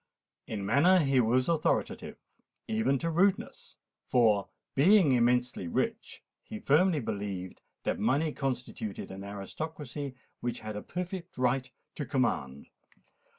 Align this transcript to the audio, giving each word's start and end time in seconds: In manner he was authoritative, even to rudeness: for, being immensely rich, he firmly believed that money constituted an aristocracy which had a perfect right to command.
In 0.47 0.65
manner 0.65 0.97
he 0.97 1.19
was 1.19 1.47
authoritative, 1.47 2.17
even 2.67 2.97
to 2.97 3.11
rudeness: 3.11 3.77
for, 4.07 4.49
being 4.73 5.11
immensely 5.11 5.67
rich, 5.67 6.23
he 6.41 6.57
firmly 6.57 6.99
believed 6.99 7.61
that 7.83 7.99
money 7.99 8.33
constituted 8.33 9.11
an 9.11 9.23
aristocracy 9.23 10.15
which 10.39 10.61
had 10.61 10.75
a 10.75 10.81
perfect 10.81 11.37
right 11.37 11.69
to 11.93 12.07
command. 12.07 12.69